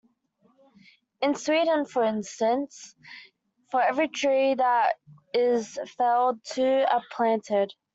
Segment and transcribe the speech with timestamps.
[1.21, 2.95] In Sweden for instance
[3.69, 4.95] for every tree that
[5.31, 7.71] is felled two are planted.